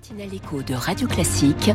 [0.00, 1.70] matinale écho de Radio Classique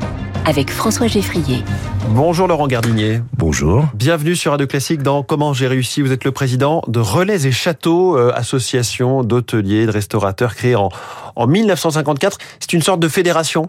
[0.45, 1.63] avec François Geffrier.
[2.09, 3.19] Bonjour Laurent Gardinier.
[3.37, 3.85] Bonjour.
[3.93, 6.01] Bienvenue sur Radio Classique dans Comment j'ai réussi.
[6.01, 10.89] Vous êtes le président de Relais et Châteaux, euh, association d'hôteliers, de restaurateurs créée en,
[11.35, 12.37] en 1954.
[12.59, 13.67] C'est une sorte de fédération?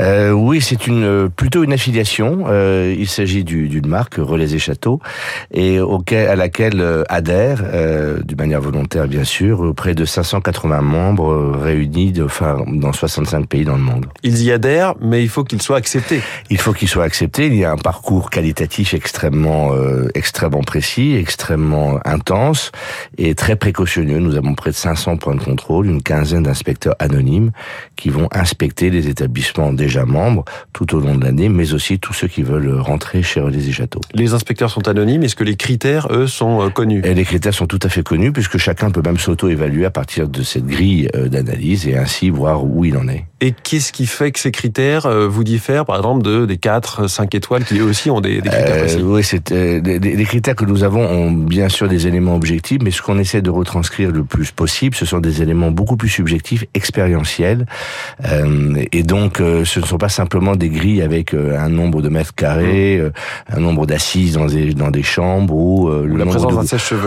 [0.00, 2.44] Euh, oui, c'est une euh, plutôt une affiliation.
[2.48, 5.00] Euh, il s'agit du- d'une marque Relais et Châteaux
[5.52, 11.52] et auquel, à laquelle adhèrent, euh, d'une manière volontaire bien sûr, près de 580 membres
[11.60, 13.91] réunis de, enfin, dans 65 pays dans le monde.
[14.22, 16.20] Ils y adhèrent, mais il faut qu'ils soient acceptés.
[16.50, 17.46] Il faut qu'ils soient acceptés.
[17.46, 22.72] Il y a un parcours qualitatif extrêmement, euh, extrêmement précis, extrêmement intense
[23.18, 24.18] et très précautionneux.
[24.18, 27.52] Nous avons près de 500 points de contrôle, une quinzaine d'inspecteurs anonymes
[27.96, 32.12] qui vont inspecter les établissements déjà membres tout au long de l'année, mais aussi tous
[32.12, 34.00] ceux qui veulent rentrer chez Relais et Châteaux.
[34.14, 35.22] Les inspecteurs sont anonymes.
[35.22, 37.02] Est-ce que les critères, eux, sont euh, connus?
[37.04, 40.28] Et les critères sont tout à fait connus puisque chacun peut même s'auto-évaluer à partir
[40.28, 43.26] de cette grille euh, d'analyse et ainsi voir où il en est.
[43.44, 47.08] Et qu'est-ce qui fait que ces critères euh, vous diffèrent, par exemple, de, des 4,
[47.08, 50.24] 5 étoiles qui eux aussi ont des, des critères Euh, précis oui, c'est euh, les
[50.24, 53.50] critères que nous avons ont bien sûr des éléments objectifs, mais ce qu'on essaie de
[53.50, 57.66] retranscrire le plus possible, ce sont des éléments beaucoup plus subjectifs, expérientiels,
[58.24, 62.02] Euh, et donc euh, ce ne sont pas simplement des grilles avec euh, un nombre
[62.02, 63.10] de mètres carrés, euh,
[63.48, 66.58] un nombre d'assises dans des dans des chambres ou euh, le La présence de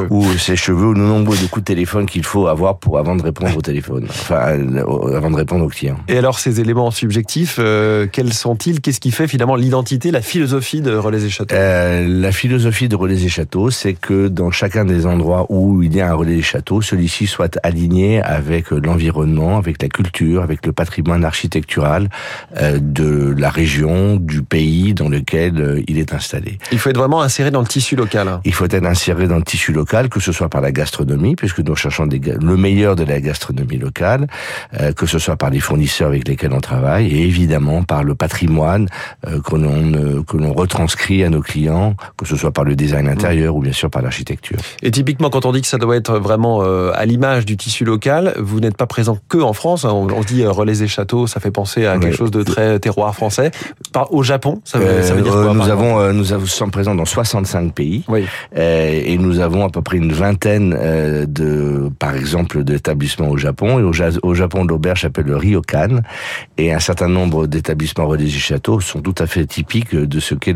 [0.09, 3.15] ou ses cheveux ou le nombre de coups de téléphone qu'il faut avoir pour avant
[3.15, 5.97] de répondre au téléphone, enfin euh, avant de répondre au client.
[6.09, 8.81] Et alors, ces éléments subjectifs, euh, quels sont-ils?
[8.81, 12.95] Qu'est-ce qui fait finalement l'identité, la philosophie de Relais et Châteaux Euh, la philosophie de
[12.95, 16.37] Relais et Châteaux, c'est que dans chacun des endroits où il y a un relais
[16.37, 22.09] et château, celui-ci soit aligné avec l'environnement, avec la culture, avec le patrimoine architectural
[22.57, 26.57] euh, de la région, du pays dans lequel il est installé.
[26.71, 28.29] Il faut être vraiment inséré dans le tissu local.
[28.29, 28.41] hein.
[28.45, 31.59] Il faut être inséré dans le tissu local, que ce soit par la gastronomie, puisque
[31.59, 34.25] nous cherchons des le meilleur de la gastronomie locale,
[34.95, 38.87] que ce soit par les fournisseurs avec lesquels on travaille, et évidemment par le patrimoine
[39.27, 42.75] euh, que l'on euh, que l'on retranscrit à nos clients, que ce soit par le
[42.75, 44.57] design intérieur ou bien sûr par l'architecture.
[44.81, 47.85] Et typiquement, quand on dit que ça doit être vraiment euh, à l'image du tissu
[47.85, 49.85] local, vous n'êtes pas présent que en France.
[49.85, 49.91] hein.
[49.93, 52.01] On, on se dit euh, Relais et Châteaux, ça fait penser à Oui.
[52.01, 53.51] quelque chose de très terroir français.
[53.93, 57.05] Par, au Japon, ça veut, ça veut dire quoi nous avons nous sommes présents dans
[57.05, 58.03] 65 pays.
[58.07, 58.25] Oui.
[58.55, 60.69] Et nous avons à peu près une vingtaine
[61.27, 63.79] de, par exemple, d'établissements au Japon.
[63.79, 63.91] Et au,
[64.23, 66.01] au Japon, l'auberge s'appelle le Ryokan.
[66.57, 70.35] Et un certain nombre d'établissements relais et châteaux sont tout à fait typiques de ce
[70.35, 70.55] qu'est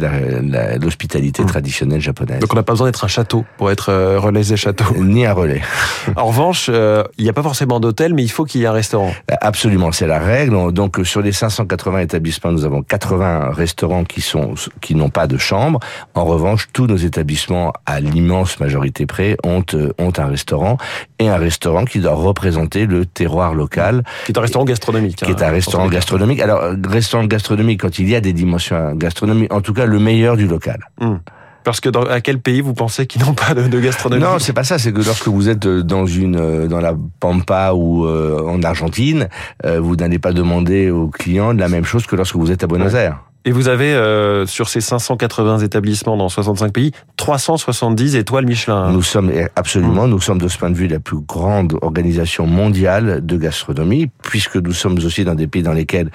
[0.81, 2.39] l'hospitalité traditionnelle japonaise.
[2.39, 4.95] Donc on n'a pas besoin d'être un château pour être euh, Relais et Châteaux.
[4.97, 5.61] Ni un relais.
[6.15, 8.67] En revanche, euh, il n'y a pas forcément d'hôtel, mais il faut qu'il y ait
[8.67, 9.13] un restaurant.
[9.41, 10.73] Absolument, c'est la règle.
[10.73, 15.37] Donc sur les 580 établissements, nous avons 80 restaurants qui sont qui n'ont pas de
[15.37, 15.79] chambre.
[16.15, 20.77] En revanche, tous nos établissements, à l'immense majorité près, ont euh, ont un restaurant
[21.19, 25.23] et un restaurant qui doit représenter le terroir local, Qui est un restaurant gastronomique.
[25.35, 26.39] Qui est un restaurant gastronomique.
[26.41, 29.99] Alors euh, restaurant gastronomique quand il y a des dimensions gastronomiques, en tout cas le
[29.99, 30.79] meilleur du local.
[31.01, 31.19] Hum.
[31.63, 34.23] Parce que dans à quel pays vous pensez qu'ils n'ont pas de, de gastronomie?
[34.23, 34.79] Non, c'est pas ça.
[34.79, 38.63] C'est que lorsque vous êtes euh, dans une euh, dans la pampa ou euh, en
[38.63, 39.27] Argentine,
[39.65, 42.63] euh, vous n'allez pas demander aux clients de la même chose que lorsque vous êtes
[42.63, 43.19] à Buenos Aires.
[43.45, 48.91] Et vous avez, euh, sur ces 580 établissements dans 65 pays, 370 étoiles Michelin.
[48.91, 53.25] Nous sommes absolument, nous sommes de ce point de vue la plus grande organisation mondiale
[53.25, 56.11] de gastronomie, puisque nous sommes aussi dans des pays dans lesquels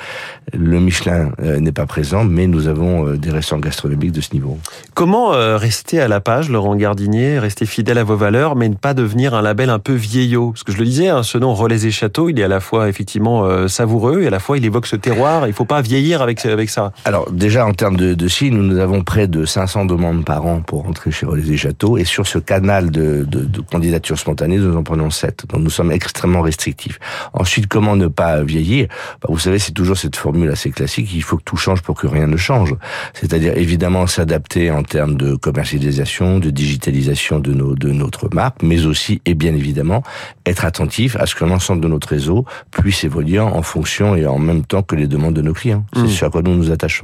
[0.52, 4.32] le Michelin euh, n'est pas présent, mais nous avons euh, des restaurants gastronomiques de ce
[4.32, 4.58] niveau.
[4.94, 8.74] Comment euh, rester à la page, Laurent Gardinier, rester fidèle à vos valeurs, mais ne
[8.74, 10.50] pas devenir un label un peu vieillot?
[10.50, 12.60] Parce que je le disais, hein, ce nom Relais et Châteaux, il est à la
[12.60, 15.46] fois effectivement euh, savoureux et à la fois il évoque ce terroir.
[15.46, 16.92] Il faut pas vieillir avec, avec ça.
[17.04, 20.60] Alors déjà en termes de, de signes, nous avons près de 500 demandes par an
[20.60, 24.56] pour rentrer chez Relais et Châteaux, et sur ce canal de, de, de candidature spontanée,
[24.58, 25.44] nous en prenons 7.
[25.48, 26.98] Donc nous sommes extrêmement restrictifs.
[27.32, 28.88] Ensuite, comment ne pas vieillir?
[29.22, 31.94] Bah, Vous savez, c'est toujours cette formule assez classique, il faut que tout change pour
[31.96, 32.74] que rien ne change.
[33.12, 38.86] C'est-à-dire évidemment s'adapter en termes de commercialisation, de digitalisation de, nos, de notre marque, mais
[38.86, 40.02] aussi et bien évidemment
[40.46, 44.38] être attentif à ce que l'ensemble de notre réseau puisse évoluer en fonction et en
[44.38, 45.84] même temps que les demandes de nos clients.
[45.94, 46.08] C'est Mmh.
[46.08, 47.03] ce à quoi nous nous attachons.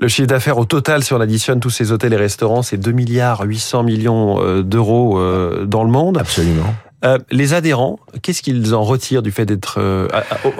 [0.00, 2.92] Le chiffre d'affaires au total, si on additionne tous ces hôtels et restaurants, c'est 2
[2.92, 6.18] milliards 800 millions euh, d'euros euh, dans le monde.
[6.18, 6.74] Absolument.
[7.04, 10.08] Euh, les adhérents, qu'est-ce qu'ils en retirent du fait d'être euh,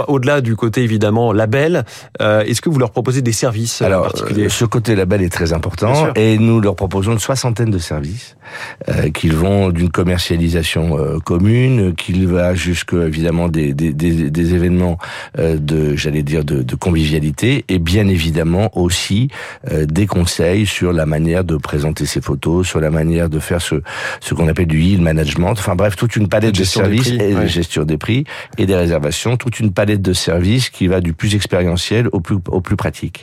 [0.08, 1.84] au-delà du côté évidemment label
[2.20, 4.48] euh, Est-ce que vous leur proposez des services euh, Alors, particuliers?
[4.48, 8.36] ce côté label est très important et nous leur proposons une soixantaine de services
[8.88, 14.54] euh, qui vont d'une commercialisation euh, commune, qui va jusque évidemment des, des, des, des
[14.54, 14.98] événements
[15.38, 19.28] euh, de, j'allais dire, de, de convivialité et bien évidemment aussi
[19.70, 23.62] euh, des conseils sur la manière de présenter ses photos, sur la manière de faire
[23.62, 23.76] ce,
[24.20, 25.52] ce qu'on appelle du yield management.
[25.52, 27.48] Enfin bref, toute une palette de services prix, et de ouais.
[27.48, 28.24] gestion des prix
[28.58, 32.36] et des réservations, toute une palette de services qui va du plus expérientiel au plus
[32.48, 33.22] au plus pratique.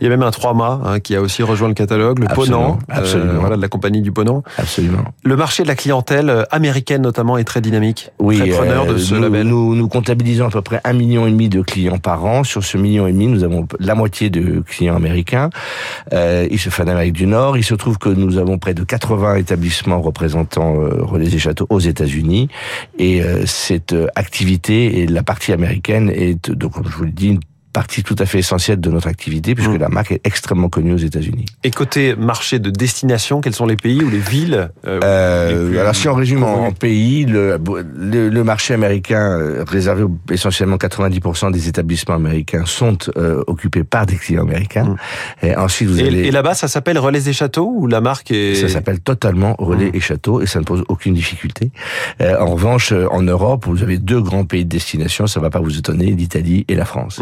[0.00, 2.26] Il y a même un trois mâts hein, qui a aussi rejoint le catalogue, le
[2.30, 4.42] Absolument, Ponant, euh, voilà, de la compagnie du Ponant.
[4.58, 5.04] Absolument.
[5.24, 8.94] Le marché de la clientèle euh, américaine notamment est très dynamique, Oui, très preneur de
[8.94, 9.46] euh, ce nous, label.
[9.46, 12.44] Nous, nous comptabilisons à peu près un million et demi de clients par an.
[12.44, 15.50] Sur ce million et demi, nous avons la moitié de clients américains.
[16.12, 17.56] Euh, ils se font d'Amérique du Nord.
[17.56, 21.66] Il se trouve que nous avons près de 80 établissements représentant euh, Relais et Châteaux
[21.70, 22.48] aux États-Unis.
[22.98, 27.12] Et euh, cette euh, activité et la partie américaine est, donc, comme je vous le
[27.12, 27.38] dis,
[27.72, 29.76] partie tout à fait essentielle de notre activité puisque Mm.
[29.78, 31.46] la marque est extrêmement connue aux États-Unis.
[31.64, 35.94] Et côté marché de destination, quels sont les pays ou les villes euh, Euh, alors
[35.94, 37.58] si on résume en, pays, le,
[37.96, 44.06] le, le marché américain euh, réservé essentiellement 90% des établissements américains sont euh, occupés par
[44.06, 44.96] des clients américains.
[45.42, 48.30] Et ensuite vous Et, allez et là-bas, ça s'appelle Relais et Châteaux ou la marque
[48.30, 48.54] est...
[48.56, 49.96] ça s'appelle totalement relais Mm.
[49.96, 51.70] et château et ça ne pose aucune difficulté.
[52.20, 55.78] En revanche, en Europe, vous avez deux grands pays de destination, ça va pas vous
[55.78, 57.20] étonner, l'Italie et la France.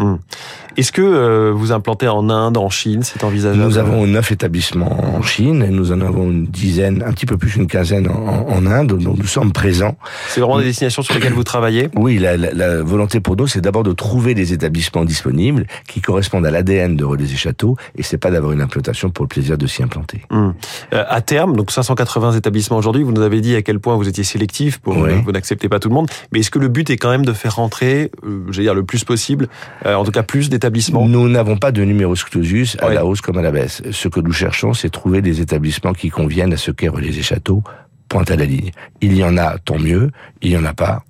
[0.77, 5.15] Est-ce que euh, vous implantez en Inde, en Chine, c'est envisageable Nous avons neuf établissements
[5.15, 8.45] en Chine et nous en avons une dizaine, un petit peu plus qu'une quinzaine en,
[8.47, 9.97] en Inde, donc nous sommes présents.
[10.29, 11.89] C'est vraiment des destinations sur lesquelles vous travaillez?
[11.95, 16.01] Oui, la, la- la volonté pour nous, c'est d'abord de trouver des établissements disponibles qui
[16.01, 19.29] correspondent à l'ADN de Relais et Châteaux, et c'est pas d'avoir une implantation pour le
[19.29, 20.21] plaisir de s'y implanter.
[20.29, 20.51] Hmm.
[20.93, 24.07] Euh, à terme, donc 580 établissements aujourd'hui, vous nous avez dit à quel point vous
[24.07, 25.09] étiez sélectif, pour, Oui.
[25.11, 27.25] euh, vous n'acceptez pas tout le monde, mais est-ce que le but est quand même
[27.25, 29.47] de faire rentrer, euh, j'allais dire le plus possible,
[29.85, 33.19] euh, en tout cas plus d'établissements Nous n'avons pas de numerus clausus à la hausse
[33.19, 33.81] comme à la baisse.
[33.89, 37.23] Ce que nous cherchons, c'est trouver des établissements qui conviennent à ce qu'est Relais et
[37.23, 37.63] Châteaux,
[38.09, 38.69] pointe à la ligne.
[39.01, 40.11] Il y en a, tant mieux.
[40.43, 41.01] Il y en a pas,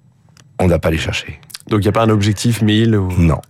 [0.57, 1.41] on ne va pas les chercher.
[1.67, 3.11] Donc il n'y a pas un objectif 1000 ou...
[3.17, 3.41] Non.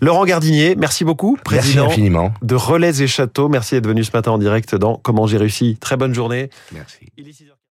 [0.00, 2.34] Laurent Gardinier, merci beaucoup, Merci président infiniment.
[2.42, 3.48] de Relais et Châteaux.
[3.48, 5.76] Merci d'être venu ce matin en direct dans Comment j'ai réussi.
[5.80, 6.50] Très bonne journée.
[6.72, 7.06] Merci.
[7.16, 7.51] Il est 6h15.